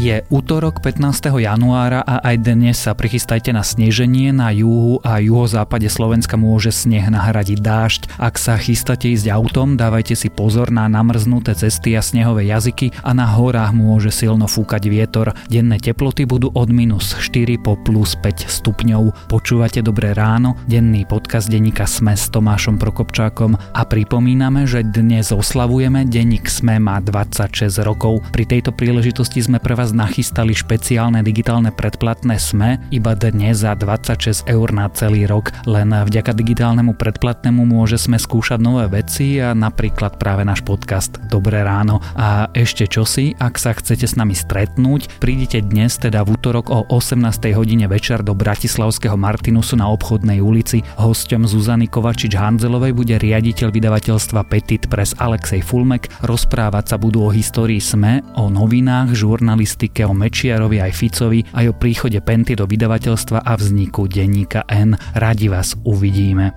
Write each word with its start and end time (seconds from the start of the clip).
Je 0.00 0.24
útorok 0.32 0.80
15. 0.80 1.28
januára 1.44 2.00
a 2.00 2.24
aj 2.24 2.40
dnes 2.40 2.80
sa 2.80 2.96
prichystajte 2.96 3.52
na 3.52 3.60
sneženie. 3.60 4.32
Na 4.32 4.48
juhu 4.48 4.96
a 5.04 5.20
juhozápade 5.20 5.92
Slovenska 5.92 6.40
môže 6.40 6.72
sneh 6.72 7.04
nahradiť 7.12 7.60
dážď. 7.60 8.02
Ak 8.16 8.40
sa 8.40 8.56
chystáte 8.56 9.12
ísť 9.12 9.28
autom, 9.28 9.76
dávajte 9.76 10.16
si 10.16 10.32
pozor 10.32 10.72
na 10.72 10.88
namrznuté 10.88 11.52
cesty 11.52 11.92
a 11.92 12.00
snehové 12.00 12.48
jazyky 12.48 12.96
a 13.04 13.12
na 13.12 13.28
horách 13.28 13.76
môže 13.76 14.08
silno 14.08 14.48
fúkať 14.48 14.88
vietor. 14.88 15.36
Denné 15.52 15.76
teploty 15.76 16.24
budú 16.24 16.48
od 16.56 16.72
minus 16.72 17.12
4 17.12 17.60
po 17.60 17.76
plus 17.76 18.16
5 18.24 18.48
stupňov. 18.48 19.28
Počúvate 19.28 19.84
Dobré 19.84 20.16
ráno, 20.16 20.56
denný 20.64 21.04
podcast 21.04 21.52
denníka 21.52 21.84
Sme 21.84 22.16
s 22.16 22.32
Tomášom 22.32 22.80
Prokopčákom 22.80 23.52
a 23.52 23.82
pripomíname, 23.84 24.64
že 24.64 24.80
dnes 24.80 25.28
oslavujeme, 25.28 26.08
denník 26.08 26.48
Sme 26.48 26.80
má 26.80 27.04
26 27.04 27.84
rokov. 27.84 28.24
Pri 28.32 28.48
tejto 28.48 28.72
príležitosti 28.72 29.44
sme 29.44 29.60
pre 29.60 29.76
vás 29.76 29.89
teraz 29.90 30.06
nachystali 30.06 30.54
špeciálne 30.54 31.18
digitálne 31.26 31.74
predplatné 31.74 32.38
SME 32.38 32.78
iba 32.94 33.18
dnes 33.18 33.66
za 33.66 33.74
26 33.74 34.46
eur 34.46 34.70
na 34.70 34.86
celý 34.94 35.26
rok. 35.26 35.50
Len 35.66 35.90
vďaka 35.90 36.30
digitálnemu 36.30 36.94
predplatnému 36.94 37.66
môže 37.66 37.98
sme 37.98 38.14
skúšať 38.14 38.62
nové 38.62 38.86
veci 38.86 39.42
a 39.42 39.50
napríklad 39.50 40.14
práve 40.14 40.46
náš 40.46 40.62
podcast 40.62 41.18
Dobré 41.26 41.66
ráno. 41.66 41.98
A 42.14 42.46
ešte 42.54 42.86
čosi, 42.86 43.34
ak 43.34 43.58
sa 43.58 43.74
chcete 43.74 44.06
s 44.06 44.14
nami 44.14 44.30
stretnúť, 44.30 45.18
prídite 45.18 45.58
dnes, 45.58 45.98
teda 45.98 46.22
v 46.22 46.38
útorok 46.38 46.70
o 46.70 46.86
18. 46.86 47.50
hodine 47.58 47.90
večer 47.90 48.22
do 48.22 48.38
Bratislavského 48.38 49.18
Martinusu 49.18 49.74
na 49.74 49.90
obchodnej 49.90 50.38
ulici. 50.38 50.86
Hosťom 51.02 51.50
Zuzany 51.50 51.90
Kovačič-Hanzelovej 51.90 52.94
bude 52.94 53.18
riaditeľ 53.18 53.74
vydavateľstva 53.74 54.46
Petit 54.46 54.86
Press 54.86 55.18
Alexej 55.18 55.66
Fulmek. 55.66 56.06
Rozprávať 56.22 56.94
sa 56.94 56.96
budú 57.00 57.26
o 57.26 57.34
histórii 57.34 57.82
SME, 57.82 58.22
o 58.38 58.46
novinách, 58.46 59.18
žurnalistike 59.18 59.79
štatistike 59.80 60.04
o 60.04 60.12
Mečiarovi 60.12 60.76
aj 60.84 60.92
Ficovi 60.92 61.40
aj 61.56 61.72
o 61.72 61.74
príchode 61.74 62.20
Penty 62.20 62.52
do 62.52 62.68
vydavateľstva 62.68 63.40
a 63.40 63.52
vzniku 63.56 64.04
denníka 64.04 64.68
N. 64.68 64.92
Radi 65.16 65.48
vás 65.48 65.72
uvidíme. 65.88 66.52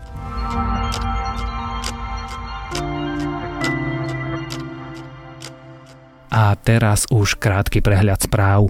A 6.34 6.58
teraz 6.60 7.08
už 7.14 7.40
krátky 7.40 7.80
prehľad 7.80 8.26
správ. 8.26 8.68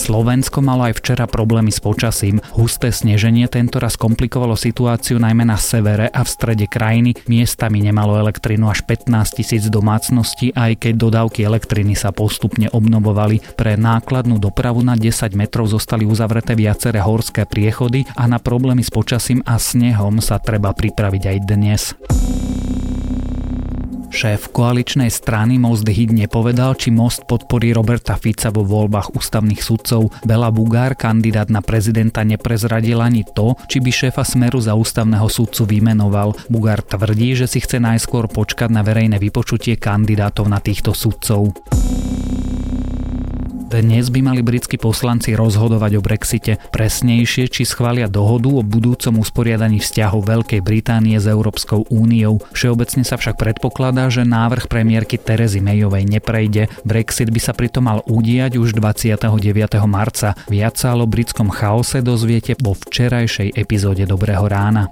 Slovensko 0.00 0.64
malo 0.64 0.88
aj 0.88 0.96
včera 0.96 1.28
problémy 1.28 1.68
s 1.68 1.76
počasím. 1.76 2.40
Husté 2.56 2.88
sneženie 2.88 3.44
tento 3.52 3.76
raz 3.76 4.00
komplikovalo 4.00 4.56
situáciu 4.56 5.20
najmä 5.20 5.44
na 5.44 5.60
severe 5.60 6.08
a 6.08 6.24
v 6.24 6.32
strede 6.32 6.64
krajiny. 6.64 7.20
Miestami 7.28 7.84
nemalo 7.84 8.16
elektrinu 8.16 8.72
až 8.72 8.80
15 8.88 9.12
tisíc 9.36 9.68
domácností, 9.68 10.56
aj 10.56 10.88
keď 10.88 10.94
dodávky 10.96 11.44
elektriny 11.44 11.92
sa 11.92 12.16
postupne 12.16 12.72
obnovovali. 12.72 13.44
Pre 13.60 13.76
nákladnú 13.76 14.40
dopravu 14.40 14.80
na 14.80 14.96
10 14.96 15.36
metrov 15.36 15.68
zostali 15.68 16.08
uzavreté 16.08 16.56
viaceré 16.56 17.04
horské 17.04 17.44
priechody 17.44 18.08
a 18.16 18.24
na 18.24 18.40
problémy 18.40 18.80
s 18.80 18.88
počasím 18.88 19.44
a 19.44 19.60
snehom 19.60 20.24
sa 20.24 20.40
treba 20.40 20.72
pripraviť 20.72 21.22
aj 21.28 21.38
dnes. 21.44 21.82
Šéf 24.10 24.50
koaličnej 24.50 25.06
strany 25.06 25.56
Most 25.62 25.86
Hid 25.86 26.10
nepovedal, 26.10 26.74
či 26.74 26.90
Most 26.90 27.30
podporí 27.30 27.70
Roberta 27.70 28.18
Fica 28.18 28.50
vo 28.50 28.66
voľbách 28.66 29.14
ústavných 29.14 29.62
sudcov. 29.62 30.10
Bela 30.26 30.50
Bugár, 30.50 30.98
kandidát 30.98 31.46
na 31.46 31.62
prezidenta, 31.62 32.26
neprezradil 32.26 32.98
ani 32.98 33.22
to, 33.22 33.54
či 33.70 33.78
by 33.78 33.90
šéfa 33.94 34.26
Smeru 34.26 34.58
za 34.58 34.74
ústavného 34.74 35.30
sudcu 35.30 35.62
vymenoval. 35.62 36.34
Bugár 36.50 36.82
tvrdí, 36.82 37.38
že 37.38 37.46
si 37.46 37.62
chce 37.62 37.78
najskôr 37.78 38.26
počkať 38.26 38.68
na 38.74 38.82
verejné 38.82 39.22
vypočutie 39.22 39.78
kandidátov 39.78 40.50
na 40.50 40.58
týchto 40.58 40.90
sudcov. 40.90 41.54
Dnes 43.70 44.10
by 44.10 44.18
mali 44.18 44.42
britskí 44.42 44.82
poslanci 44.82 45.38
rozhodovať 45.38 45.92
o 45.94 46.02
Brexite, 46.02 46.58
presnejšie, 46.74 47.46
či 47.46 47.62
schvália 47.62 48.10
dohodu 48.10 48.50
o 48.50 48.66
budúcom 48.66 49.22
usporiadaní 49.22 49.78
vzťahov 49.78 50.26
Veľkej 50.26 50.58
Británie 50.58 51.14
s 51.14 51.30
Európskou 51.30 51.86
úniou. 51.86 52.42
Všeobecne 52.50 53.06
sa 53.06 53.14
však 53.14 53.38
predpokladá, 53.38 54.10
že 54.10 54.26
návrh 54.26 54.66
premiérky 54.66 55.22
Terezy 55.22 55.62
Mayovej 55.62 56.02
neprejde. 56.02 56.66
Brexit 56.82 57.30
by 57.30 57.38
sa 57.38 57.54
pritom 57.54 57.86
mal 57.86 58.02
udiať 58.10 58.58
už 58.58 58.74
29. 58.74 59.22
marca. 59.86 60.34
Viac 60.50 60.74
sa 60.74 60.98
o 60.98 61.06
britskom 61.06 61.54
chaose 61.54 62.02
dozviete 62.02 62.58
vo 62.58 62.74
včerajšej 62.74 63.54
epizóde 63.54 64.02
Dobrého 64.02 64.50
rána. 64.50 64.90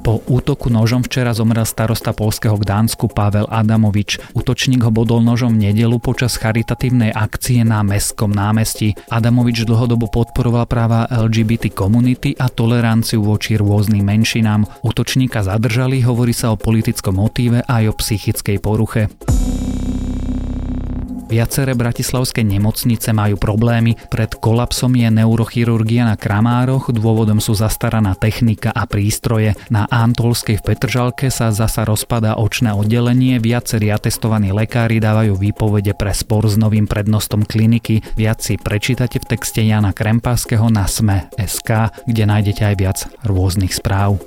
Po 0.00 0.16
útoku 0.24 0.72
nožom 0.72 1.04
včera 1.04 1.36
zomrel 1.36 1.68
starosta 1.68 2.16
polského 2.16 2.56
Gdansku 2.56 3.12
Pavel 3.12 3.44
Adamovič. 3.52 4.16
Útočník 4.32 4.80
ho 4.80 4.88
bodol 4.88 5.20
nožom 5.20 5.54
v 5.54 5.70
nedelu 5.70 6.00
počas 6.00 6.40
charitatívnej 6.40 7.12
akcie 7.12 7.60
na 7.62 7.84
Mestskom 7.84 8.32
námestí. 8.32 8.96
Adamovič 9.12 9.68
dlhodobo 9.68 10.08
podporoval 10.08 10.64
práva 10.64 11.04
LGBT 11.04 11.68
komunity 11.68 12.32
a 12.40 12.48
toleranciu 12.48 13.20
voči 13.20 13.60
rôznym 13.60 14.00
menšinám. 14.00 14.64
Útočníka 14.80 15.44
zadržali, 15.44 16.00
hovorí 16.00 16.32
sa 16.32 16.50
o 16.50 16.56
politickom 16.56 17.20
motíve 17.20 17.60
aj 17.68 17.92
o 17.92 17.94
psychickej 17.94 18.56
poruche. 18.56 19.12
Viaceré 21.30 21.78
bratislavské 21.78 22.42
nemocnice 22.42 23.14
majú 23.14 23.38
problémy. 23.38 23.94
Pred 24.10 24.42
kolapsom 24.42 24.98
je 24.98 25.06
neurochirurgia 25.14 26.02
na 26.02 26.18
Kramároch, 26.18 26.90
dôvodom 26.90 27.38
sú 27.38 27.54
zastaraná 27.54 28.18
technika 28.18 28.74
a 28.74 28.82
prístroje. 28.90 29.54
Na 29.70 29.86
Antolskej 29.86 30.58
v 30.58 30.74
Petržalke 30.74 31.30
sa 31.30 31.54
zasa 31.54 31.86
rozpadá 31.86 32.34
očné 32.34 32.74
oddelenie, 32.74 33.38
viacerí 33.38 33.94
atestovaní 33.94 34.50
lekári 34.50 34.98
dávajú 34.98 35.38
výpovede 35.38 35.94
pre 35.94 36.10
spor 36.10 36.50
s 36.50 36.58
novým 36.58 36.90
prednostom 36.90 37.46
kliniky. 37.46 38.02
Viac 38.18 38.42
si 38.42 38.58
prečítate 38.58 39.22
v 39.22 39.30
texte 39.30 39.62
Jana 39.62 39.94
Krempáského 39.94 40.66
na 40.66 40.90
Sme.sk, 40.90 41.94
kde 42.10 42.22
nájdete 42.26 42.62
aj 42.66 42.74
viac 42.74 42.98
rôznych 43.22 43.70
správ. 43.70 44.18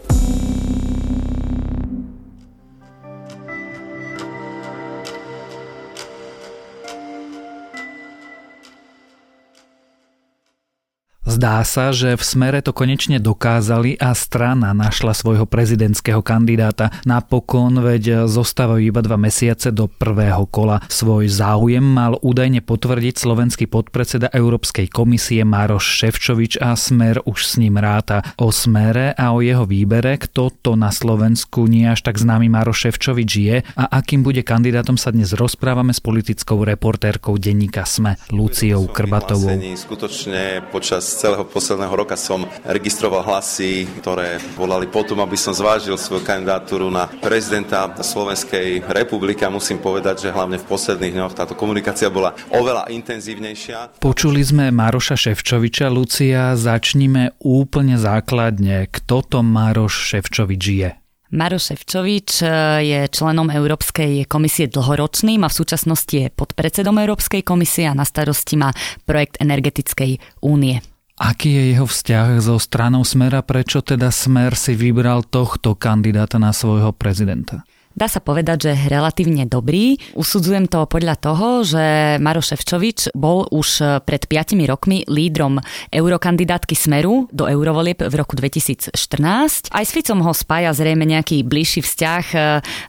Zdá 11.34 11.66
sa, 11.66 11.90
že 11.90 12.14
v 12.14 12.22
smere 12.22 12.62
to 12.62 12.78
konečne 12.78 13.18
dokázali 13.18 13.98
a 13.98 14.14
strana 14.14 14.70
našla 14.70 15.18
svojho 15.18 15.50
prezidentského 15.50 16.22
kandidáta. 16.22 16.94
Napokon, 17.10 17.74
veď 17.82 18.30
zostávajú 18.30 18.94
iba 18.94 19.02
dva 19.02 19.18
mesiace 19.18 19.74
do 19.74 19.90
prvého 19.90 20.46
kola. 20.46 20.86
Svoj 20.86 21.34
záujem 21.34 21.82
mal 21.82 22.22
údajne 22.22 22.62
potvrdiť 22.62 23.18
slovenský 23.18 23.66
podpredseda 23.66 24.30
Európskej 24.30 24.94
komisie 24.94 25.42
Maroš 25.42 26.06
Ševčovič 26.06 26.62
a 26.62 26.78
smer 26.78 27.26
už 27.26 27.40
s 27.50 27.58
ním 27.58 27.82
ráta. 27.82 28.22
O 28.38 28.54
smere 28.54 29.18
a 29.18 29.34
o 29.34 29.42
jeho 29.42 29.66
výbere, 29.66 30.22
kto 30.22 30.54
to 30.54 30.78
na 30.78 30.94
Slovensku 30.94 31.66
nie 31.66 31.90
až 31.90 32.06
tak 32.06 32.22
známy 32.22 32.46
Maroš 32.46 32.94
Ševčovič 32.94 33.32
je 33.42 33.58
a 33.74 33.84
akým 33.90 34.22
bude 34.22 34.46
kandidátom 34.46 35.02
sa 35.02 35.10
dnes 35.10 35.34
rozprávame 35.34 35.98
s 35.98 36.00
politickou 36.04 36.62
reportérkou 36.62 37.42
denníka 37.42 37.90
SME 37.90 38.22
Luciou 38.30 38.86
Krbatovou. 38.86 39.50
Skutočne 39.74 40.62
počas 40.70 41.23
celého 41.24 41.48
posledného 41.48 41.96
roka 41.96 42.20
som 42.20 42.44
registroval 42.68 43.24
hlasy, 43.24 43.88
ktoré 44.04 44.44
volali 44.60 44.92
potom, 44.92 45.24
aby 45.24 45.40
som 45.40 45.56
zvážil 45.56 45.96
svoju 45.96 46.20
kandidatúru 46.20 46.92
na 46.92 47.08
prezidenta 47.08 47.88
Slovenskej 47.96 48.84
republiky 48.92 49.48
a 49.48 49.54
musím 49.54 49.80
povedať, 49.80 50.28
že 50.28 50.36
hlavne 50.36 50.60
v 50.60 50.68
posledných 50.68 51.16
dňoch 51.16 51.32
táto 51.32 51.56
komunikácia 51.56 52.12
bola 52.12 52.36
oveľa 52.52 52.92
intenzívnejšia. 52.92 54.04
Počuli 54.04 54.44
sme 54.44 54.68
Maroša 54.76 55.16
Ševčoviča. 55.16 55.88
Lucia, 55.88 56.60
začnime 56.60 57.40
úplne 57.40 57.96
základne. 57.96 58.92
Kto 58.92 59.24
to 59.24 59.40
Maroš 59.40 60.12
Ševčovič 60.12 60.64
je? 60.76 60.92
Maroš 61.34 61.72
Ševčovič 61.72 62.30
eh, 62.44 62.52
je 62.84 63.00
členom 63.08 63.48
Európskej 63.48 64.28
komisie 64.28 64.68
dlhoročným 64.68 65.42
a 65.42 65.50
v 65.50 65.56
súčasnosti 65.56 66.14
je 66.14 66.28
podpredsedom 66.30 67.00
Európskej 67.00 67.48
komisie 67.48 67.88
a 67.88 67.96
na 67.96 68.04
starosti 68.04 68.60
má 68.60 68.76
projekt 69.08 69.40
Energetickej 69.40 70.44
únie. 70.44 70.84
Aký 71.14 71.54
je 71.54 71.64
jeho 71.78 71.86
vzťah 71.86 72.42
so 72.42 72.58
stranou 72.58 73.06
Smera? 73.06 73.46
Prečo 73.46 73.86
teda 73.86 74.10
Smer 74.10 74.58
si 74.58 74.74
vybral 74.74 75.22
tohto 75.22 75.78
kandidáta 75.78 76.42
na 76.42 76.50
svojho 76.50 76.90
prezidenta? 76.90 77.62
Dá 77.94 78.10
sa 78.10 78.18
povedať, 78.18 78.58
že 78.70 78.74
relatívne 78.90 79.46
dobrý. 79.46 80.02
Usudzujem 80.18 80.66
to 80.66 80.90
podľa 80.90 81.14
toho, 81.14 81.62
že 81.62 82.18
Maro 82.18 82.42
Ševčovič 82.42 83.14
bol 83.14 83.46
už 83.54 84.02
pred 84.02 84.26
5 84.26 84.58
rokmi 84.66 85.06
lídrom 85.06 85.62
eurokandidátky 85.94 86.74
Smeru 86.74 87.30
do 87.30 87.46
eurovolieb 87.46 88.02
v 88.02 88.14
roku 88.18 88.34
2014. 88.34 89.70
Aj 89.70 89.86
s 89.86 89.92
Ficom 89.94 90.26
ho 90.26 90.34
spája 90.34 90.74
zrejme 90.74 91.06
nejaký 91.06 91.46
bližší 91.46 91.86
vzťah. 91.86 92.26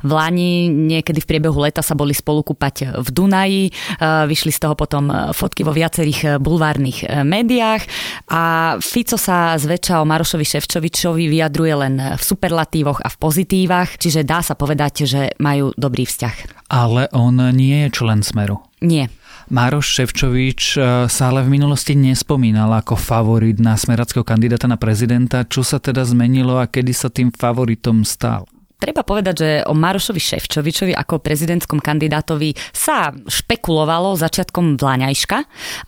V 0.00 0.10
Lani 0.10 0.72
niekedy 0.72 1.20
v 1.20 1.28
priebehu 1.28 1.60
leta 1.60 1.84
sa 1.84 1.92
boli 1.92 2.16
spolu 2.16 2.40
kúpať 2.40 2.96
v 2.96 3.08
Dunaji. 3.12 3.64
Vyšli 4.00 4.56
z 4.56 4.60
toho 4.64 4.72
potom 4.72 5.12
fotky 5.36 5.68
vo 5.68 5.76
viacerých 5.76 6.40
bulvárnych 6.40 7.04
médiách 7.28 7.84
a 8.32 8.76
Fico 8.80 9.20
sa 9.20 9.52
zväčša 9.60 10.00
o 10.00 10.08
Marošovi 10.08 10.48
Ševčovičovi 10.48 11.28
vyjadruje 11.28 11.74
len 11.76 11.94
v 12.16 12.22
superlatívoch 12.24 13.04
a 13.04 13.12
v 13.12 13.16
pozitívach, 13.20 14.00
čiže 14.00 14.24
dá 14.24 14.40
sa 14.40 14.56
povedať, 14.56 14.93
povedať, 14.94 15.10
že 15.10 15.22
majú 15.42 15.74
dobrý 15.74 16.06
vzťah. 16.06 16.70
Ale 16.70 17.10
on 17.10 17.34
nie 17.50 17.86
je 17.86 17.88
člen 17.90 18.22
Smeru. 18.22 18.62
Nie. 18.78 19.10
Mároš 19.50 20.00
Ševčovič 20.00 20.80
e, 20.80 21.04
sa 21.10 21.22
ale 21.28 21.44
v 21.44 21.52
minulosti 21.60 21.92
nespomínal 21.92 22.72
ako 22.72 22.96
favorit 22.96 23.60
na 23.60 23.76
smerackého 23.76 24.24
kandidáta 24.24 24.64
na 24.64 24.80
prezidenta. 24.80 25.44
Čo 25.44 25.60
sa 25.60 25.76
teda 25.76 26.00
zmenilo 26.06 26.56
a 26.56 26.64
kedy 26.64 26.92
sa 26.96 27.12
tým 27.12 27.28
favoritom 27.28 28.06
stal? 28.08 28.48
Treba 28.84 29.00
povedať, 29.00 29.34
že 29.40 29.50
o 29.64 29.72
Marošovi 29.72 30.20
Ševčovičovi 30.20 30.92
ako 30.92 31.24
prezidentskom 31.24 31.80
kandidátovi 31.80 32.52
sa 32.68 33.16
špekulovalo 33.16 34.12
začiatkom 34.12 34.76
Vláňajška, 34.76 35.38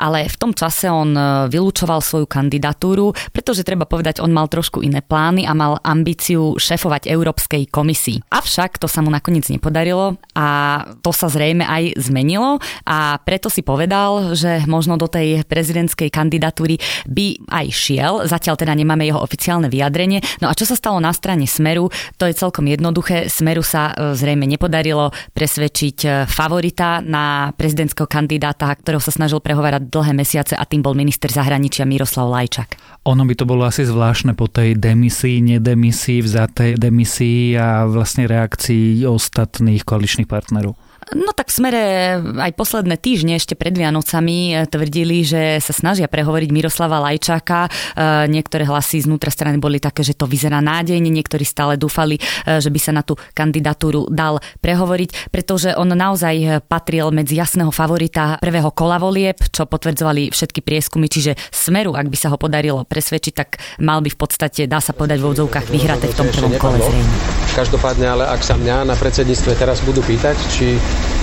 ale 0.01 0.25
v 0.25 0.37
tom 0.41 0.57
čase 0.57 0.89
on 0.89 1.13
e, 1.13 1.53
vylúčoval 1.53 2.01
svoju 2.01 2.25
kandidatúru, 2.25 3.13
pretože 3.37 3.69
treba 3.69 3.85
povedať, 3.85 4.25
on 4.25 4.33
mal 4.33 4.49
trošku 4.49 4.81
iné 4.81 5.05
plány 5.05 5.45
a 5.45 5.53
mal 5.53 5.77
ambíciu 5.85 6.57
šefovať 6.57 7.13
Európskej 7.13 7.69
komisii. 7.69 8.33
Avšak 8.33 8.81
to 8.81 8.89
sa 8.89 9.05
mu 9.05 9.13
nakoniec 9.13 9.45
nepodarilo 9.53 10.17
a 10.33 10.81
to 11.05 11.13
sa 11.13 11.29
zrejme 11.29 11.69
aj 11.69 12.01
zmenilo 12.01 12.65
a 12.89 13.21
preto 13.21 13.53
si 13.53 13.61
povedal, 13.61 14.33
že 14.33 14.65
možno 14.65 14.97
do 14.97 15.05
tej 15.05 15.45
prezidentskej 15.45 16.09
kandidatúry 16.09 16.81
by 17.05 17.45
aj 17.45 17.67
šiel. 17.77 18.25
Zatiaľ 18.25 18.57
teda 18.57 18.73
nemáme 18.73 19.05
jeho 19.05 19.21
oficiálne 19.21 19.69
vyjadrenie. 19.69 20.25
No 20.41 20.49
a 20.49 20.57
čo 20.57 20.65
sa 20.65 20.81
stalo 20.81 20.97
na 20.97 21.13
strane 21.13 21.45
Smeru, 21.45 21.93
to 22.17 22.25
je 22.25 22.33
celkom 22.33 22.65
jedno 22.65 22.86
jednoduché. 22.87 23.27
Smeru 23.27 23.67
sa 23.67 23.91
e, 23.91 24.15
zrejme 24.15 24.47
nepodarilo 24.47 25.11
presvedčiť 25.35 25.99
e, 26.07 26.09
favorita 26.31 27.03
na 27.03 27.51
prezidentského 27.51 28.07
kandidáta, 28.07 28.71
ktorého 28.71 29.03
sa 29.03 29.11
snažil 29.11 29.43
prehovárať 29.43 29.91
dlhé 29.91 30.15
mesiace 30.15 30.55
a 30.55 30.63
tým 30.63 30.87
bol 30.87 30.95
minister 30.95 31.27
zahraničia 31.27 31.83
Miroslav 31.83 32.31
Lajčak. 32.31 32.79
Ono 33.11 33.27
by 33.27 33.35
to 33.35 33.43
bolo 33.43 33.67
asi 33.67 33.83
zvláštne 33.83 34.39
po 34.39 34.47
tej 34.47 34.79
demisii, 34.79 35.43
nedemisii, 35.43 36.23
vzatej 36.23 36.79
demisii 36.79 37.59
a 37.59 37.91
vlastne 37.91 38.31
reakcii 38.31 39.03
ostatných 39.03 39.83
koaličných 39.83 40.31
partnerov. 40.31 40.86
No 41.15 41.31
tak 41.31 41.55
v 41.55 41.55
smere 41.55 41.83
aj 42.19 42.51
posledné 42.59 42.99
týždne 42.99 43.39
ešte 43.39 43.55
pred 43.55 43.71
Vianocami 43.71 44.51
e, 44.51 44.55
tvrdili, 44.67 45.23
že 45.23 45.63
sa 45.63 45.71
snažia 45.71 46.11
prehovoriť 46.11 46.51
Miroslava 46.51 46.99
Lajčáka. 46.99 47.71
E, 47.71 48.27
niektoré 48.27 48.67
hlasy 48.67 49.07
znútra 49.07 49.31
strany 49.31 49.63
boli 49.63 49.79
také, 49.79 50.03
že 50.03 50.19
to 50.19 50.27
vyzerá 50.27 50.59
nádejne, 50.59 51.07
niektorí 51.07 51.47
stále 51.47 51.79
dúfali, 51.79 52.19
e, 52.19 52.59
že 52.59 52.75
by 52.75 52.81
sa 52.83 52.91
na 52.91 53.07
tú 53.07 53.15
kandidatúru 53.39 54.11
dal 54.11 54.43
prehovoriť, 54.59 55.31
pretože 55.31 55.79
on 55.79 55.95
naozaj 55.95 56.67
patril 56.67 57.15
medzi 57.15 57.39
jasného 57.39 57.71
favorita 57.71 58.43
prvého 58.43 58.75
kola 58.75 58.99
volieb, 58.99 59.39
čo 59.55 59.63
potvrdzovali 59.63 60.35
všetky 60.35 60.59
prieskumy, 60.59 61.07
čiže 61.07 61.39
Smeru, 61.55 61.95
ak 61.95 62.11
by 62.11 62.19
sa 62.19 62.35
ho 62.35 62.37
podarilo 62.37 62.83
presvedčiť, 62.83 63.35
tak 63.39 63.63
mal 63.79 64.03
by 64.03 64.11
v 64.11 64.19
podstate, 64.19 64.67
dá 64.67 64.83
sa 64.83 64.91
povedať 64.91 65.23
v 65.23 65.27
odzovkách, 65.31 65.71
vyhraté 65.71 66.11
v 66.11 66.19
tom 66.19 66.27
prvom 66.35 66.55
kole 66.59 66.83
zrejme. 66.83 67.15
Každopádne, 67.55 68.07
ale 68.11 68.25
ak 68.27 68.43
sa 68.43 68.59
mňa 68.59 68.91
na 68.91 68.99
predsedníctve 68.99 69.55
teraz 69.55 69.79
budú 69.87 70.03
pýtať, 70.03 70.35
či 70.51 70.75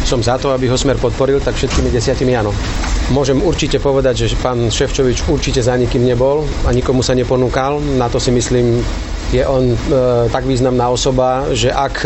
som 0.04 0.20
za 0.20 0.36
to, 0.38 0.52
aby 0.52 0.68
ho 0.68 0.78
Smer 0.78 1.00
podporil, 1.00 1.40
tak 1.40 1.56
všetkými 1.56 1.90
desiatimi 1.90 2.36
áno. 2.36 2.52
Môžem 3.12 3.40
určite 3.40 3.80
povedať, 3.80 4.28
že 4.28 4.36
pán 4.40 4.68
Ševčovič 4.68 5.28
určite 5.28 5.64
za 5.64 5.76
nikým 5.76 6.04
nebol 6.04 6.44
a 6.68 6.72
nikomu 6.76 7.00
sa 7.04 7.16
neponúkal. 7.16 7.80
Na 8.00 8.12
to 8.12 8.20
si 8.20 8.32
myslím, 8.32 8.84
je 9.34 9.44
on 9.44 9.74
e, 9.74 9.78
tak 10.30 10.46
významná 10.46 10.94
osoba, 10.94 11.50
že 11.58 11.74
ak 11.74 12.06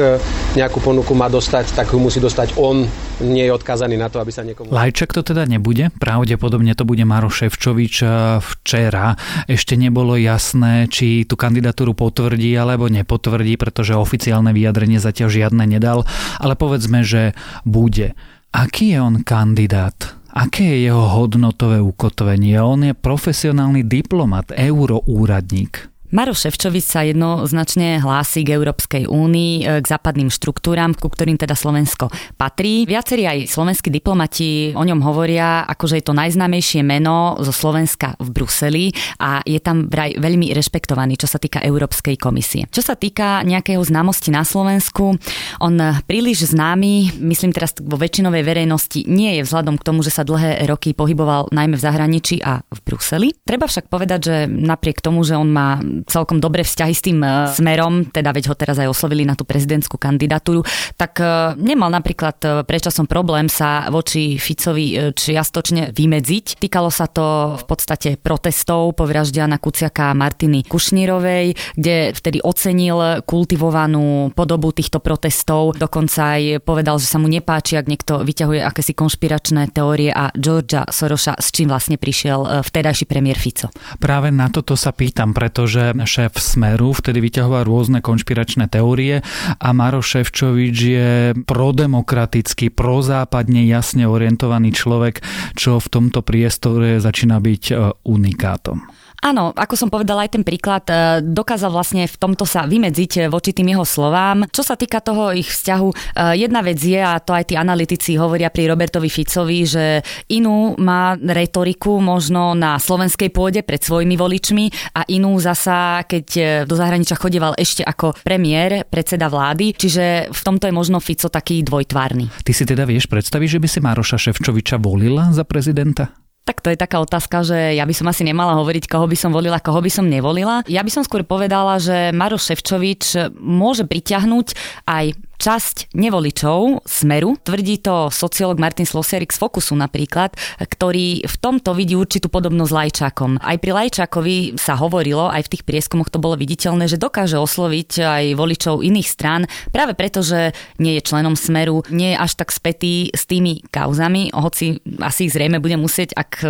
nejakú 0.56 0.80
ponuku 0.80 1.12
má 1.12 1.28
dostať, 1.28 1.76
tak 1.76 1.92
ju 1.92 2.00
musí 2.00 2.24
dostať 2.24 2.56
on. 2.56 2.88
Nie 3.18 3.50
je 3.50 3.56
odkázaný 3.58 3.98
na 3.98 4.14
to, 4.14 4.22
aby 4.22 4.30
sa 4.30 4.46
niekomu... 4.46 4.70
Lajček 4.70 5.10
to 5.10 5.26
teda 5.26 5.50
nebude? 5.50 5.90
Pravdepodobne 5.98 6.78
to 6.78 6.86
bude 6.86 7.02
Maro 7.04 7.28
Ševčovič 7.28 7.96
e, 8.02 8.08
včera. 8.40 9.20
Ešte 9.50 9.76
nebolo 9.76 10.16
jasné, 10.16 10.88
či 10.88 11.28
tú 11.28 11.36
kandidatúru 11.36 11.98
potvrdí 11.98 12.54
alebo 12.56 12.88
nepotvrdí, 12.88 13.60
pretože 13.60 13.98
oficiálne 13.98 14.56
vyjadrenie 14.56 15.02
zatiaľ 15.02 15.30
žiadne 15.30 15.66
nedal. 15.68 16.08
Ale 16.40 16.56
povedzme, 16.56 17.04
že 17.04 17.36
bude. 17.68 18.16
Aký 18.56 18.96
je 18.96 19.00
on 19.04 19.26
kandidát? 19.26 20.18
Aké 20.38 20.64
je 20.64 20.86
jeho 20.86 21.10
hodnotové 21.18 21.82
ukotvenie? 21.82 22.62
On 22.62 22.78
je 22.78 22.94
profesionálny 22.94 23.82
diplomat, 23.82 24.54
euroúradník. 24.54 25.97
Maroš 26.08 26.48
Ševčovič 26.48 26.86
sa 26.88 27.04
jednoznačne 27.04 28.00
hlási 28.00 28.48
k 28.48 28.56
Európskej 28.56 29.12
únii, 29.12 29.54
e, 29.60 29.64
k 29.84 29.86
západným 29.92 30.32
štruktúram, 30.32 30.96
ku 30.96 31.12
ktorým 31.12 31.36
teda 31.36 31.52
Slovensko 31.52 32.08
patrí. 32.40 32.88
Viacerí 32.88 33.28
aj 33.28 33.52
slovenskí 33.52 33.92
diplomati 33.92 34.72
o 34.72 34.88
ňom 34.88 35.04
hovoria, 35.04 35.68
ako 35.68 35.92
že 35.92 36.00
je 36.00 36.06
to 36.08 36.16
najznámejšie 36.16 36.80
meno 36.80 37.36
zo 37.44 37.52
Slovenska 37.52 38.16
v 38.24 38.30
Bruseli 38.32 38.86
a 39.20 39.44
je 39.44 39.60
tam 39.60 39.92
vraj 39.92 40.16
veľmi 40.16 40.56
rešpektovaný, 40.56 41.20
čo 41.20 41.28
sa 41.28 41.44
týka 41.44 41.60
Európskej 41.60 42.16
komisie. 42.16 42.72
Čo 42.72 42.88
sa 42.88 42.96
týka 42.96 43.44
nejakého 43.44 43.84
známosti 43.84 44.32
na 44.32 44.48
Slovensku, 44.48 45.20
on 45.60 45.76
príliš 46.08 46.56
známy, 46.56 47.20
myslím 47.20 47.52
teraz 47.52 47.76
vo 47.84 48.00
väčšinovej 48.00 48.48
verejnosti, 48.48 49.04
nie 49.12 49.36
je 49.36 49.42
vzhľadom 49.44 49.76
k 49.76 49.84
tomu, 49.84 50.08
že 50.08 50.16
sa 50.16 50.24
dlhé 50.24 50.64
roky 50.72 50.96
pohyboval 50.96 51.52
najmä 51.52 51.76
v 51.76 51.84
zahraničí 51.84 52.40
a 52.40 52.64
v 52.64 52.80
Bruseli. 52.88 53.36
Treba 53.44 53.68
však 53.68 53.92
povedať, 53.92 54.20
že 54.24 54.36
napriek 54.48 55.04
tomu, 55.04 55.28
že 55.28 55.36
on 55.36 55.52
má 55.52 55.84
celkom 56.06 56.38
dobré 56.38 56.62
vzťahy 56.62 56.94
s 56.94 57.02
tým 57.02 57.20
e, 57.24 57.50
smerom, 57.50 58.12
teda 58.12 58.30
veď 58.36 58.54
ho 58.54 58.56
teraz 58.60 58.78
aj 58.78 58.92
oslovili 58.92 59.26
na 59.26 59.34
tú 59.34 59.48
prezidentskú 59.48 59.98
kandidatúru, 59.98 60.62
tak 61.00 61.18
e, 61.18 61.58
nemal 61.58 61.90
napríklad 61.90 62.38
e, 62.44 62.48
prečasom 62.68 63.10
problém 63.10 63.50
sa 63.50 63.90
voči 63.90 64.38
Ficovi 64.38 65.16
čiastočne 65.16 65.96
vymedziť. 65.96 66.60
Týkalo 66.60 66.92
sa 66.92 67.08
to 67.08 67.58
v 67.58 67.64
podstate 67.66 68.10
protestov 68.20 69.00
po 69.00 69.08
vražde 69.08 69.40
Jana 69.40 69.62
Kuciaka 69.62 70.12
Martiny 70.18 70.66
Kušnírovej, 70.66 71.78
kde 71.78 72.12
vtedy 72.12 72.42
ocenil 72.44 73.24
kultivovanú 73.24 74.34
podobu 74.34 74.74
týchto 74.74 74.98
protestov. 75.00 75.78
Dokonca 75.78 76.38
aj 76.38 76.66
povedal, 76.66 76.98
že 76.98 77.08
sa 77.08 77.22
mu 77.22 77.30
nepáči, 77.30 77.78
ak 77.78 77.86
niekto 77.86 78.26
vyťahuje 78.26 78.66
akési 78.66 78.98
konšpiračné 78.98 79.70
teórie 79.72 80.10
a 80.10 80.34
Georgia 80.34 80.90
Soroša, 80.90 81.38
s 81.38 81.54
čím 81.54 81.70
vlastne 81.70 82.02
prišiel 82.02 82.66
vtedajší 82.66 83.06
premiér 83.06 83.38
Fico. 83.38 83.70
Práve 84.02 84.34
na 84.34 84.50
toto 84.50 84.74
sa 84.74 84.90
pýtam, 84.90 85.38
pretože 85.38 85.87
šéf 85.94 86.40
Smeru 86.42 86.96
vtedy 86.96 87.22
vyťahoval 87.22 87.68
rôzne 87.68 88.00
konšpiračné 88.02 88.72
teórie 88.72 89.22
a 89.60 89.68
Maro 89.76 90.02
Ševčovič 90.02 90.78
je 90.78 91.12
prodemokratický, 91.46 92.74
prozápadne 92.74 93.68
jasne 93.68 94.10
orientovaný 94.10 94.74
človek, 94.74 95.22
čo 95.54 95.78
v 95.78 95.88
tomto 95.88 96.26
priestore 96.26 96.98
začína 96.98 97.38
byť 97.38 97.64
e, 97.70 97.74
unikátom. 98.08 99.08
Áno, 99.18 99.50
ako 99.50 99.74
som 99.74 99.90
povedala 99.90 100.30
aj 100.30 100.38
ten 100.38 100.46
príklad, 100.46 100.86
e, 100.94 101.26
dokázal 101.26 101.74
vlastne 101.74 102.06
v 102.06 102.18
tomto 102.22 102.46
sa 102.46 102.70
vymedziť 102.70 103.12
e, 103.18 103.22
voči 103.34 103.50
tým 103.50 103.74
jeho 103.74 103.82
slovám. 103.82 104.46
Čo 104.54 104.62
sa 104.62 104.78
týka 104.78 105.02
toho 105.02 105.34
ich 105.34 105.50
vzťahu, 105.50 105.90
e, 105.90 105.96
jedna 106.38 106.62
vec 106.62 106.78
je, 106.78 107.02
a 107.02 107.18
to 107.18 107.34
aj 107.34 107.50
tí 107.50 107.58
analytici 107.58 108.14
hovoria 108.14 108.54
pri 108.54 108.70
Robertovi 108.70 109.10
Ficovi, 109.10 109.66
že 109.66 110.06
inú 110.30 110.78
má 110.78 111.18
retoriku 111.18 111.98
možno 111.98 112.54
na 112.54 112.78
slovenskej 112.78 113.34
pôde 113.34 113.66
pred 113.66 113.82
svojimi 113.82 114.14
voličmi 114.14 114.94
a 114.94 115.02
inú 115.10 115.34
zasa, 115.42 115.77
keď 116.06 116.28
do 116.66 116.76
zahraničia 116.76 117.20
chodieval 117.20 117.58
ešte 117.58 117.82
ako 117.82 118.14
premiér, 118.22 118.86
predseda 118.88 119.28
vlády, 119.32 119.74
čiže 119.74 120.30
v 120.30 120.42
tomto 120.42 120.68
je 120.70 120.74
možno 120.76 120.98
Fico 121.00 121.30
taký 121.32 121.64
dvojtvárny. 121.64 122.30
Ty 122.44 122.52
si 122.54 122.64
teda 122.68 122.84
vieš 122.86 123.10
predstaviť, 123.10 123.58
že 123.58 123.62
by 123.64 123.68
si 123.68 123.80
Mároša 123.82 124.18
Ševčoviča 124.18 124.78
volila 124.78 125.32
za 125.34 125.48
prezidenta? 125.48 126.14
Tak 126.48 126.64
to 126.64 126.72
je 126.72 126.80
taká 126.80 127.04
otázka, 127.04 127.44
že 127.44 127.76
ja 127.76 127.84
by 127.84 127.92
som 127.92 128.08
asi 128.08 128.24
nemala 128.24 128.56
hovoriť, 128.56 128.88
koho 128.88 129.04
by 129.04 129.20
som 129.20 129.36
volila, 129.36 129.60
koho 129.60 129.84
by 129.84 129.92
som 129.92 130.08
nevolila. 130.08 130.64
Ja 130.72 130.80
by 130.80 130.88
som 130.88 131.04
skôr 131.04 131.28
povedala, 131.28 131.76
že 131.76 132.16
Maroš 132.16 132.48
Ševčovič 132.48 133.36
môže 133.36 133.84
priťahnuť 133.84 134.56
aj 134.88 135.06
časť 135.38 135.94
nevoličov 135.94 136.84
Smeru, 136.84 137.38
tvrdí 137.38 137.80
to 137.80 138.10
sociológ 138.10 138.58
Martin 138.58 138.90
Slosiarik 138.90 139.30
z 139.30 139.38
Fokusu 139.38 139.78
napríklad, 139.78 140.34
ktorý 140.58 141.24
v 141.24 141.36
tomto 141.38 141.78
vidí 141.78 141.94
určitú 141.94 142.28
podobnosť 142.28 142.74
Lajčákom. 142.74 143.38
Aj 143.38 143.58
pri 143.62 143.72
Lajčákovi 143.78 144.58
sa 144.58 144.74
hovorilo, 144.76 145.30
aj 145.30 145.46
v 145.46 145.52
tých 145.54 145.64
prieskumoch 145.64 146.10
to 146.10 146.18
bolo 146.18 146.34
viditeľné, 146.36 146.90
že 146.90 146.98
dokáže 146.98 147.38
osloviť 147.38 147.92
aj 148.02 148.24
voličov 148.34 148.82
iných 148.82 149.08
strán, 149.08 149.46
práve 149.70 149.94
preto, 149.94 150.26
že 150.26 150.58
nie 150.82 150.98
je 150.98 151.06
členom 151.06 151.38
Smeru, 151.38 151.86
nie 151.94 152.18
je 152.18 152.18
až 152.18 152.34
tak 152.34 152.50
spätý 152.50 153.14
s 153.14 153.30
tými 153.30 153.62
kauzami, 153.70 154.34
hoci 154.34 154.82
asi 155.00 155.30
zrejme 155.30 155.62
bude 155.62 155.78
musieť, 155.78 156.18
ak 156.18 156.32
e, 156.42 156.48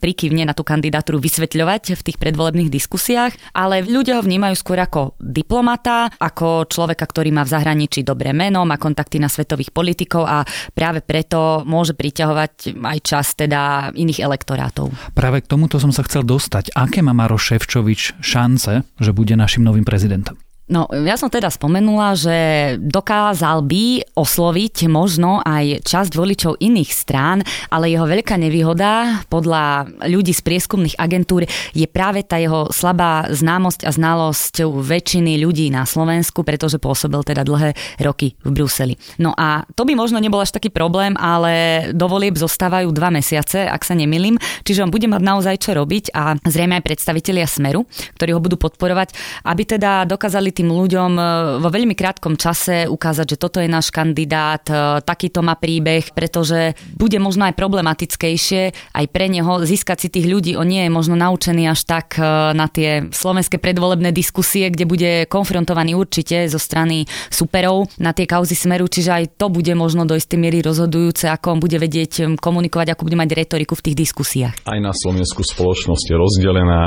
prikyvne 0.00 0.48
na 0.48 0.56
tú 0.56 0.64
kandidatúru 0.64 1.20
vysvetľovať 1.20 2.00
v 2.00 2.04
tých 2.08 2.16
predvolebných 2.16 2.72
diskusiách, 2.72 3.36
ale 3.52 3.84
ľudia 3.84 4.16
ho 4.16 4.24
vnímajú 4.24 4.56
skôr 4.56 4.80
ako 4.80 5.20
diplomata, 5.20 6.08
ako 6.16 6.64
človeka, 6.64 7.04
ktorý 7.04 7.34
má 7.36 7.44
v 7.44 7.52
zahraničí 7.52 8.00
dobré 8.00 8.29
dobré 8.30 8.46
meno, 8.46 8.62
má 8.62 8.78
kontakty 8.78 9.18
na 9.18 9.26
svetových 9.26 9.74
politikov 9.74 10.22
a 10.22 10.46
práve 10.70 11.02
preto 11.02 11.66
môže 11.66 11.98
priťahovať 11.98 12.78
aj 12.78 12.98
čas 13.02 13.34
teda 13.34 13.90
iných 13.90 14.22
elektorátov. 14.22 14.94
Práve 15.18 15.42
k 15.42 15.50
tomuto 15.50 15.82
som 15.82 15.90
sa 15.90 16.06
chcel 16.06 16.22
dostať. 16.22 16.70
Aké 16.78 17.02
má 17.02 17.10
Maro 17.10 17.34
Ševčovič 17.34 18.22
šance, 18.22 18.86
že 18.86 19.10
bude 19.10 19.34
našim 19.34 19.66
novým 19.66 19.82
prezidentom? 19.82 20.38
No, 20.70 20.86
ja 20.94 21.18
som 21.18 21.26
teda 21.26 21.50
spomenula, 21.50 22.14
že 22.14 22.38
dokázal 22.78 23.66
by 23.66 24.14
osloviť 24.14 24.86
možno 24.86 25.42
aj 25.42 25.82
časť 25.82 26.14
voličov 26.14 26.62
iných 26.62 26.90
strán, 26.94 27.42
ale 27.74 27.90
jeho 27.90 28.06
veľká 28.06 28.38
nevýhoda 28.38 29.26
podľa 29.26 29.90
ľudí 30.06 30.30
z 30.30 30.46
prieskumných 30.46 30.94
agentúr 30.94 31.50
je 31.74 31.86
práve 31.90 32.22
tá 32.22 32.38
jeho 32.38 32.70
slabá 32.70 33.26
známosť 33.34 33.82
a 33.82 33.90
znalosť 33.90 34.62
väčšiny 34.62 35.42
ľudí 35.42 35.74
na 35.74 35.82
Slovensku, 35.82 36.46
pretože 36.46 36.78
pôsobil 36.78 37.18
teda 37.26 37.42
dlhé 37.42 37.74
roky 37.98 38.38
v 38.46 38.50
Bruseli. 38.54 38.94
No 39.18 39.34
a 39.34 39.66
to 39.74 39.82
by 39.82 39.98
možno 39.98 40.22
nebol 40.22 40.38
až 40.38 40.54
taký 40.54 40.70
problém, 40.70 41.18
ale 41.18 41.90
do 41.98 42.06
volieb 42.06 42.38
zostávajú 42.38 42.94
dva 42.94 43.10
mesiace, 43.10 43.66
ak 43.66 43.82
sa 43.82 43.98
nemilím, 43.98 44.38
čiže 44.62 44.86
on 44.86 44.94
bude 44.94 45.10
mať 45.10 45.18
naozaj 45.18 45.66
čo 45.66 45.74
robiť 45.74 46.14
a 46.14 46.38
zrejme 46.46 46.78
aj 46.78 46.86
predstavitelia 46.86 47.50
Smeru, 47.50 47.90
ktorí 48.14 48.30
ho 48.30 48.38
budú 48.38 48.54
podporovať, 48.54 49.18
aby 49.50 49.62
teda 49.66 50.06
dokázali 50.06 50.59
tým 50.60 50.68
ľuďom 50.68 51.12
e, 51.16 51.22
vo 51.64 51.68
veľmi 51.72 51.96
krátkom 51.96 52.36
čase 52.36 52.84
ukázať, 52.84 53.32
že 53.32 53.40
toto 53.40 53.64
je 53.64 53.68
náš 53.72 53.88
kandidát, 53.88 54.60
e, 54.68 55.00
takýto 55.00 55.40
má 55.40 55.56
príbeh, 55.56 56.12
pretože 56.12 56.76
bude 57.00 57.16
možno 57.16 57.48
aj 57.48 57.56
problematickejšie 57.56 58.92
aj 58.92 59.04
pre 59.08 59.32
neho 59.32 59.64
získať 59.64 60.04
si 60.04 60.08
tých 60.12 60.28
ľudí. 60.28 60.60
On 60.60 60.68
nie 60.68 60.84
je 60.84 60.92
možno 60.92 61.16
naučený 61.16 61.72
až 61.72 61.88
tak 61.88 62.20
e, 62.20 62.52
na 62.52 62.68
tie 62.68 63.08
slovenské 63.08 63.56
predvolebné 63.56 64.12
diskusie, 64.12 64.68
kde 64.68 64.84
bude 64.84 65.10
konfrontovaný 65.32 65.96
určite 65.96 66.44
zo 66.52 66.60
strany 66.60 67.08
superov 67.32 67.88
na 67.96 68.12
tie 68.12 68.28
kauzy 68.28 68.52
smeru, 68.52 68.84
čiže 68.84 69.10
aj 69.16 69.24
to 69.40 69.48
bude 69.48 69.72
možno 69.72 70.04
do 70.04 70.12
istej 70.12 70.36
miery 70.36 70.60
rozhodujúce, 70.60 71.32
ako 71.32 71.56
on 71.56 71.60
bude 71.64 71.80
vedieť 71.80 72.36
komunikovať, 72.36 72.92
ako 72.92 73.08
bude 73.08 73.16
mať 73.16 73.32
retoriku 73.32 73.72
v 73.78 73.84
tých 73.88 73.96
diskusiách. 73.96 74.54
Aj 74.68 74.76
na 74.76 74.92
Slovensku 74.92 75.40
spoločnosť 75.40 76.04
je 76.12 76.16
rozdelená, 76.20 76.80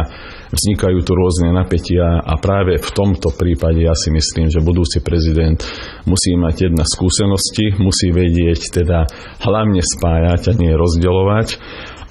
vznikajú 0.53 0.99
tu 1.01 1.11
rôzne 1.17 1.49
napätia 1.55 2.21
a 2.21 2.37
práve 2.37 2.77
v 2.77 2.89
tomto 2.93 3.31
prípade 3.31 3.62
prípade 3.63 3.88
ja 3.88 3.96
si 3.96 4.12
myslím, 4.12 4.51
že 4.51 4.60
budúci 4.60 5.00
prezident 5.00 5.55
musí 6.03 6.36
mať 6.36 6.67
jedna 6.67 6.84
skúsenosti, 6.84 7.79
musí 7.79 8.12
vedieť 8.12 8.84
teda 8.84 9.08
hlavne 9.39 9.79
spájať 9.79 10.51
a 10.51 10.58
nie 10.60 10.75
rozdeľovať. 10.75 11.48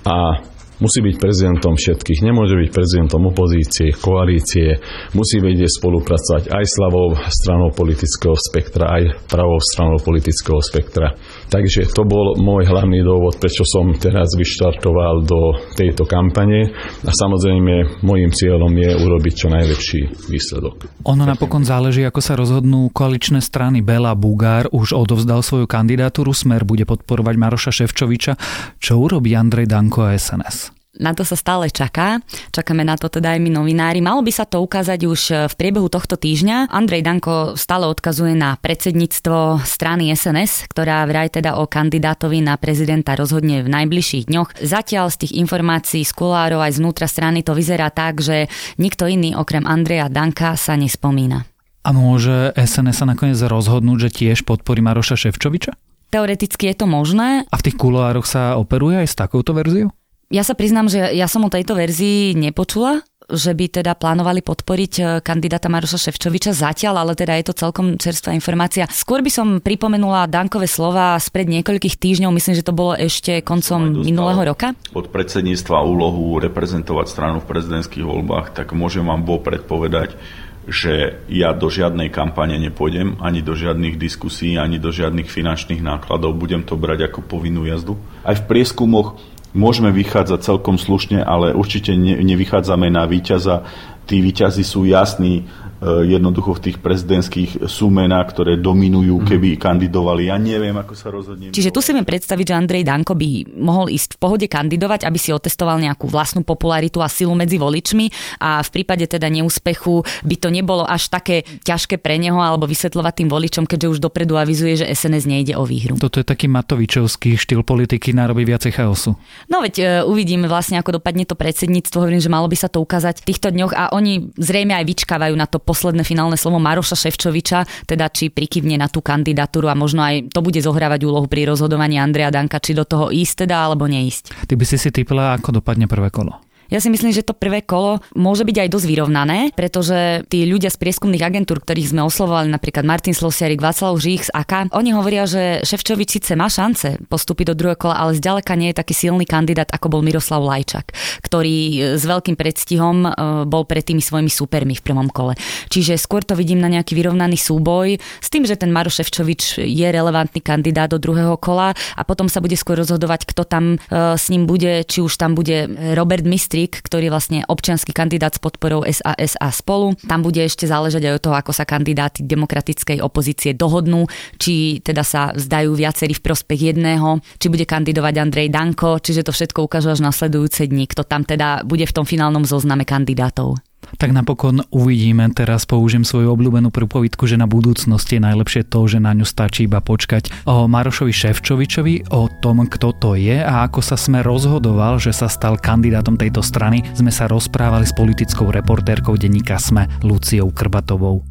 A 0.09 0.41
musí 0.83 0.99
byť 0.99 1.17
prezidentom 1.23 1.79
všetkých, 1.79 2.27
nemôže 2.27 2.59
byť 2.59 2.71
prezidentom 2.75 3.31
opozície, 3.31 3.95
koalície, 3.95 4.83
musí 5.15 5.39
vedieť 5.39 5.79
spolupracovať 5.79 6.51
aj 6.51 6.65
s 6.67 6.75
ľavou 6.83 7.15
stranou 7.31 7.71
politického 7.71 8.35
spektra, 8.35 8.91
aj 8.99 9.03
pravou 9.31 9.63
stranou 9.63 10.03
politického 10.03 10.59
spektra. 10.59 11.15
Takže 11.47 11.95
to 11.95 12.03
bol 12.03 12.35
môj 12.35 12.67
hlavný 12.67 12.99
dôvod, 13.07 13.39
prečo 13.39 13.63
som 13.63 13.95
teraz 13.95 14.35
vyštartoval 14.35 15.23
do 15.23 15.55
tejto 15.79 16.03
kampane 16.03 16.75
a 17.07 17.11
samozrejme 17.15 18.03
môjim 18.03 18.35
cieľom 18.35 18.73
je 18.75 18.91
urobiť 18.99 19.35
čo 19.39 19.49
najlepší 19.53 20.01
výsledok. 20.27 21.07
Ono 21.07 21.23
napokon 21.23 21.63
záleží, 21.63 22.03
ako 22.03 22.21
sa 22.25 22.35
rozhodnú 22.35 22.91
koaličné 22.91 23.39
strany. 23.39 23.85
Bela 23.85 24.17
Bugár 24.19 24.67
už 24.75 24.97
odovzdal 24.97 25.45
svoju 25.45 25.69
kandidatúru, 25.69 26.33
Smer 26.33 26.65
bude 26.65 26.89
podporovať 26.89 27.35
Maroša 27.37 27.71
Ševčoviča. 27.71 28.33
Čo 28.81 28.99
urobí 28.99 29.37
Andrej 29.37 29.69
Danko 29.69 30.09
a 30.09 30.17
SNS? 30.17 30.72
Na 31.03 31.11
to 31.19 31.27
sa 31.27 31.35
stále 31.35 31.67
čaká. 31.67 32.23
Čakáme 32.55 32.87
na 32.87 32.95
to 32.95 33.11
teda 33.11 33.35
aj 33.35 33.43
my 33.43 33.51
novinári. 33.51 33.99
Malo 33.99 34.23
by 34.23 34.31
sa 34.31 34.47
to 34.47 34.63
ukázať 34.63 35.01
už 35.03 35.21
v 35.51 35.55
priebehu 35.59 35.91
tohto 35.91 36.15
týždňa. 36.15 36.71
Andrej 36.71 37.03
Danko 37.03 37.59
stále 37.59 37.91
odkazuje 37.91 38.39
na 38.39 38.55
predsedníctvo 38.55 39.67
strany 39.67 40.15
SNS, 40.15 40.71
ktorá 40.71 41.03
vraj 41.11 41.35
teda 41.35 41.59
o 41.59 41.67
kandidátovi 41.67 42.39
na 42.39 42.55
prezidenta 42.55 43.19
rozhodne 43.19 43.67
v 43.67 43.69
najbližších 43.75 44.31
dňoch. 44.31 44.63
Zatiaľ 44.63 45.11
z 45.11 45.27
tých 45.27 45.33
informácií 45.43 46.07
z 46.07 46.15
kulárov 46.15 46.63
aj 46.63 46.79
znútra 46.79 47.11
strany 47.11 47.43
to 47.43 47.59
vyzerá 47.59 47.91
tak, 47.91 48.23
že 48.23 48.47
nikto 48.79 49.11
iný 49.11 49.35
okrem 49.35 49.67
Andreja 49.67 50.07
Danka 50.07 50.55
sa 50.55 50.79
nespomína. 50.79 51.43
A 51.83 51.91
môže 51.91 52.55
SNS 52.55 53.03
sa 53.03 53.07
nakoniec 53.11 53.43
rozhodnúť, 53.43 54.07
že 54.07 54.11
tiež 54.23 54.47
podporí 54.47 54.79
Maroša 54.79 55.19
Ševčoviča? 55.19 55.75
Teoreticky 56.13 56.71
je 56.71 56.77
to 56.79 56.87
možné. 56.87 57.49
A 57.49 57.55
v 57.57 57.65
tých 57.67 57.81
kuloároch 57.81 58.29
sa 58.29 58.55
operuje 58.61 59.01
aj 59.03 59.09
s 59.11 59.17
takouto 59.17 59.57
verziou? 59.57 59.91
Ja 60.33 60.41
sa 60.41 60.57
priznám, 60.57 60.89
že 60.89 61.13
ja 61.13 61.29
som 61.29 61.45
o 61.45 61.53
tejto 61.53 61.77
verzii 61.77 62.33
nepočula, 62.33 63.05
že 63.29 63.53
by 63.53 63.69
teda 63.69 63.93
plánovali 63.93 64.41
podporiť 64.41 64.93
e, 64.97 65.03
kandidáta 65.21 65.69
Maroša 65.69 66.09
Ševčoviča 66.09 66.57
zatiaľ, 66.57 67.05
ale 67.05 67.13
teda 67.13 67.37
je 67.37 67.53
to 67.53 67.61
celkom 67.61 68.01
čerstvá 68.01 68.33
informácia. 68.33 68.89
Skôr 68.89 69.21
by 69.21 69.29
som 69.29 69.61
pripomenula 69.61 70.25
Dankové 70.33 70.73
slova 70.73 71.21
spred 71.21 71.53
niekoľkých 71.53 72.01
týždňov, 72.01 72.33
myslím, 72.33 72.57
že 72.57 72.65
to 72.65 72.73
bolo 72.73 72.97
ešte 72.97 73.45
koncom 73.45 74.01
minulého 74.01 74.41
roka. 74.57 74.73
Od 74.97 75.13
predsedníctva 75.13 75.85
úlohu 75.85 76.41
reprezentovať 76.41 77.13
stranu 77.13 77.45
v 77.45 77.53
prezidentských 77.53 78.05
voľbách, 78.09 78.57
tak 78.57 78.73
môžem 78.73 79.05
vám 79.05 79.29
bol 79.29 79.37
predpovedať, 79.45 80.17
že 80.65 81.21
ja 81.29 81.53
do 81.53 81.69
žiadnej 81.69 82.09
kampane 82.09 82.57
nepôjdem, 82.57 83.21
ani 83.21 83.45
do 83.45 83.53
žiadnych 83.53 84.01
diskusí, 84.01 84.57
ani 84.57 84.81
do 84.81 84.89
žiadnych 84.89 85.29
finančných 85.29 85.85
nákladov. 85.85 86.41
Budem 86.41 86.65
to 86.65 86.81
brať 86.81 87.13
ako 87.13 87.21
povinnú 87.21 87.69
jazdu. 87.69 88.01
Aj 88.25 88.33
v 88.33 88.47
prieskumoch 88.49 89.21
môžeme 89.53 89.93
vychádzať 89.93 90.41
celkom 90.45 90.77
slušne, 90.81 91.21
ale 91.21 91.53
určite 91.53 91.93
ne, 91.97 92.21
nevychádzame 92.21 92.89
na 92.89 93.05
víťaza. 93.05 93.65
Tí 94.09 94.19
víťazi 94.19 94.65
sú 94.67 94.85
jasní, 94.89 95.47
jednoducho 95.83 96.55
v 96.55 96.63
tých 96.71 96.77
prezidentských 96.79 97.67
sú 97.67 97.91
mená, 97.91 98.23
ktoré 98.23 98.59
dominujú, 98.59 99.23
mhm. 99.23 99.27
keby 99.27 99.49
kandidovali. 99.59 100.31
Ja 100.31 100.39
neviem, 100.39 100.75
ako 100.79 100.95
sa 100.95 101.11
rozhodne. 101.11 101.51
Čiže 101.51 101.75
tu 101.75 101.83
si 101.83 101.91
viem 101.91 102.07
predstaviť, 102.07 102.45
že 102.47 102.55
Andrej 102.55 102.87
Danko 102.87 103.19
by 103.19 103.59
mohol 103.59 103.91
ísť 103.91 104.17
v 104.17 104.21
pohode 104.23 104.47
kandidovať, 104.47 105.05
aby 105.05 105.19
si 105.19 105.35
otestoval 105.35 105.83
nejakú 105.83 106.07
vlastnú 106.07 106.47
popularitu 106.47 107.03
a 107.03 107.11
silu 107.11 107.35
medzi 107.35 107.59
voličmi 107.59 108.39
a 108.39 108.63
v 108.63 108.71
prípade 108.71 109.05
teda 109.11 109.27
neúspechu 109.27 110.07
by 110.23 110.37
to 110.39 110.49
nebolo 110.55 110.87
až 110.87 111.11
také 111.11 111.43
ťažké 111.67 111.99
pre 111.99 112.17
neho 112.17 112.39
alebo 112.39 112.71
vysvetľovať 112.71 113.15
tým 113.23 113.29
voličom, 113.31 113.65
keďže 113.67 113.91
už 113.93 113.99
dopredu 113.99 114.39
avizuje, 114.39 114.85
že 114.85 114.87
SNS 114.87 115.25
nejde 115.27 115.55
o 115.59 115.65
výhru. 115.67 115.99
Toto 115.99 116.23
je 116.23 116.27
taký 116.27 116.47
Matovičovský 116.47 117.35
štýl 117.35 117.67
politiky, 117.67 118.15
narobí 118.15 118.47
viacej 118.47 118.73
chaosu. 118.77 119.19
No 119.51 119.65
veď 119.65 119.75
uh, 119.83 119.87
uvidíme 120.07 120.47
vlastne, 120.47 120.79
ako 120.79 121.03
dopadne 121.03 121.27
to 121.27 121.35
predsedníctvo. 121.35 121.97
Hovorím, 121.99 122.23
že 122.23 122.31
malo 122.31 122.47
by 122.47 122.57
sa 122.59 122.69
to 122.71 122.79
ukázať 122.79 123.25
v 123.25 123.27
týchto 123.33 123.49
dňoch 123.51 123.73
a 123.75 123.91
oni 123.97 124.31
zrejme 124.37 124.77
aj 124.77 124.85
vyčkávajú 124.85 125.35
na 125.35 125.47
to 125.49 125.59
posledné 125.73 126.05
finálne 126.05 126.37
slovo 126.37 126.61
Maroša 126.61 127.01
Ševčoviča, 127.01 127.89
teda 127.89 128.13
či 128.13 128.29
prikyvne 128.29 128.77
na 128.77 128.93
tú 128.93 129.01
kandidatúru 129.01 129.73
a 129.73 129.75
možno 129.75 130.05
aj 130.05 130.29
to 130.29 130.45
bude 130.45 130.61
zohrávať 130.61 131.09
úlohu 131.09 131.25
pri 131.25 131.49
rozhodovaní 131.49 131.97
Andreja 131.97 132.29
Danka, 132.29 132.61
či 132.61 132.77
do 132.77 132.85
toho 132.85 133.09
ísť 133.09 133.49
teda 133.49 133.65
alebo 133.65 133.89
neísť. 133.89 134.45
Ty 134.45 134.55
by 134.61 134.65
si 134.69 134.77
si 134.77 134.93
typla, 134.93 135.41
ako 135.41 135.65
dopadne 135.65 135.89
prvé 135.89 136.13
kolo. 136.13 136.52
Ja 136.73 136.81
si 136.81 136.89
myslím, 136.89 137.13
že 137.13 137.21
to 137.21 137.37
prvé 137.37 137.61
kolo 137.61 138.01
môže 138.17 138.49
byť 138.49 138.65
aj 138.65 138.69
dosť 138.73 138.87
vyrovnané, 138.89 139.53
pretože 139.53 140.25
tí 140.33 140.49
ľudia 140.49 140.73
z 140.73 140.81
prieskumných 140.81 141.21
agentúr, 141.21 141.61
ktorých 141.61 141.93
sme 141.93 142.01
oslovovali, 142.01 142.49
napríklad 142.49 142.89
Martin 142.89 143.13
Slosiarik, 143.13 143.61
Václav 143.61 143.93
Žích 144.01 144.23
z 144.25 144.31
AK, 144.33 144.73
oni 144.73 144.97
hovoria, 144.97 145.29
že 145.29 145.61
Ševčovič 145.69 146.17
síce 146.17 146.33
má 146.33 146.49
šance 146.49 146.97
postúpiť 147.13 147.53
do 147.53 147.55
druhého 147.61 147.77
kola, 147.77 148.01
ale 148.01 148.17
zďaleka 148.17 148.57
nie 148.57 148.73
je 148.73 148.81
taký 148.81 148.97
silný 148.97 149.29
kandidát, 149.29 149.69
ako 149.69 149.93
bol 149.93 150.01
Miroslav 150.01 150.41
Lajčak, 150.41 150.97
ktorý 151.21 151.57
e, 151.61 151.79
s 152.01 152.09
veľkým 152.09 152.41
predstihom 152.41 153.05
e, 153.05 153.09
bol 153.45 153.69
pred 153.69 153.85
tými 153.85 154.01
svojimi 154.01 154.33
supermi 154.33 154.73
v 154.73 154.81
prvom 154.81 155.13
kole. 155.13 155.37
Čiže 155.69 156.01
skôr 156.01 156.25
to 156.25 156.33
vidím 156.33 156.65
na 156.65 156.73
nejaký 156.73 156.97
vyrovnaný 156.97 157.37
súboj 157.37 158.01
s 158.01 158.29
tým, 158.33 158.49
že 158.49 158.57
ten 158.57 158.73
Maro 158.73 158.89
Ševčovič 158.89 159.61
je 159.61 159.87
relevantný 159.93 160.41
kandidát 160.41 160.89
do 160.89 160.97
druhého 160.97 161.37
kola 161.37 161.77
a 161.77 162.03
potom 162.09 162.33
sa 162.33 162.41
bude 162.41 162.57
skôr 162.57 162.81
rozhodovať, 162.81 163.29
kto 163.29 163.45
tam 163.45 163.77
e, 163.77 164.17
s 164.17 164.33
ním 164.33 164.49
bude, 164.49 164.89
či 164.89 165.05
už 165.05 165.21
tam 165.21 165.37
bude 165.37 165.69
Robert 165.93 166.25
Mistri, 166.25 166.62
Sulík, 166.63 166.79
ktorý 166.87 167.11
vlastne 167.11 167.43
občianský 167.51 167.91
kandidát 167.91 168.31
s 168.31 168.39
podporou 168.39 168.87
SAS 168.87 169.35
a 169.43 169.51
spolu. 169.51 169.99
Tam 170.07 170.23
bude 170.23 170.47
ešte 170.47 170.71
záležať 170.71 171.11
aj 171.11 171.15
od 171.19 171.23
toho, 171.27 171.35
ako 171.35 171.51
sa 171.51 171.67
kandidáti 171.67 172.23
demokratickej 172.23 173.03
opozície 173.03 173.51
dohodnú, 173.51 174.07
či 174.39 174.79
teda 174.79 175.03
sa 175.03 175.35
vzdajú 175.35 175.75
viacerí 175.75 176.15
v 176.15 176.23
prospech 176.23 176.71
jedného, 176.71 177.19
či 177.43 177.51
bude 177.51 177.67
kandidovať 177.67 178.15
Andrej 178.15 178.49
Danko, 178.55 179.03
čiže 179.03 179.27
to 179.27 179.35
všetko 179.35 179.67
ukážu 179.67 179.91
až 179.91 180.07
nasledujúce 180.07 180.71
dní, 180.71 180.87
kto 180.87 181.03
tam 181.03 181.27
teda 181.27 181.67
bude 181.67 181.83
v 181.83 181.97
tom 181.99 182.07
finálnom 182.07 182.47
zozname 182.47 182.87
kandidátov. 182.87 183.59
Tak 183.99 184.11
napokon 184.11 184.65
uvidíme, 184.73 185.29
teraz 185.35 185.69
použijem 185.69 186.03
svoju 186.03 186.33
obľúbenú 186.33 186.73
prúpovidku, 186.73 187.29
že 187.29 187.39
na 187.39 187.47
budúcnosti 187.47 188.19
je 188.19 188.25
najlepšie 188.25 188.63
to, 188.67 188.81
že 188.89 188.99
na 189.03 189.13
ňu 189.15 189.27
stačí 189.27 189.67
iba 189.71 189.83
počkať. 189.83 190.33
O 190.49 190.67
Marošovi 190.67 191.13
Ševčovičovi, 191.13 192.11
o 192.15 192.27
tom, 192.41 192.65
kto 192.67 192.89
to 192.97 193.11
je 193.19 193.39
a 193.43 193.67
ako 193.67 193.81
sa 193.85 193.95
sme 193.95 194.25
rozhodoval, 194.25 194.99
že 194.99 195.15
sa 195.15 195.31
stal 195.31 195.59
kandidátom 195.61 196.17
tejto 196.17 196.41
strany, 196.41 196.83
sme 196.97 197.13
sa 197.15 197.31
rozprávali 197.31 197.85
s 197.87 197.95
politickou 197.95 198.51
reportérkou 198.51 199.15
denníka 199.15 199.59
SME 199.61 199.87
Luciou 200.03 200.51
Krbatovou. 200.51 201.23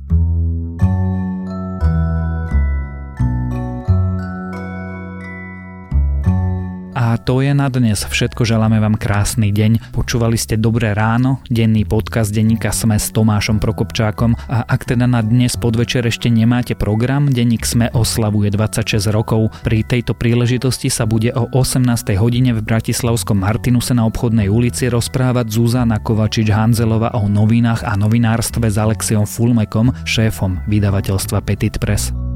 A 7.01 7.17
to 7.17 7.41
je 7.41 7.49
na 7.57 7.65
dnes 7.65 7.97
všetko, 7.97 8.45
želáme 8.45 8.77
vám 8.77 8.93
krásny 8.93 9.49
deň. 9.49 9.89
Počúvali 9.89 10.37
ste 10.37 10.53
Dobré 10.53 10.93
ráno, 10.93 11.41
denný 11.49 11.81
podcast 11.81 12.29
denníka 12.29 12.69
Sme 12.69 13.01
s 13.01 13.09
Tomášom 13.09 13.57
Prokopčákom 13.57 14.37
a 14.45 14.61
ak 14.69 14.85
teda 14.85 15.09
na 15.09 15.25
dnes 15.25 15.57
podvečer 15.57 16.05
ešte 16.05 16.29
nemáte 16.29 16.77
program, 16.77 17.25
denník 17.25 17.65
Sme 17.65 17.89
oslavuje 17.97 18.53
26 18.53 19.09
rokov. 19.09 19.49
Pri 19.65 19.81
tejto 19.81 20.13
príležitosti 20.13 20.93
sa 20.93 21.09
bude 21.09 21.33
o 21.33 21.49
18. 21.49 21.89
hodine 22.21 22.53
v 22.53 22.61
Bratislavskom 22.61 23.41
Martinuse 23.41 23.97
na 23.97 24.05
obchodnej 24.05 24.53
ulici 24.53 24.85
rozprávať 24.85 25.49
Zuzana 25.49 25.97
Kovačič-Hanzelova 25.97 27.17
o 27.17 27.25
novinách 27.25 27.81
a 27.81 27.97
novinárstve 27.97 28.69
s 28.69 28.77
Alexiom 28.77 29.25
Fulmekom, 29.25 29.89
šéfom 30.05 30.61
vydavateľstva 30.69 31.41
Petit 31.49 31.81
Press. 31.81 32.30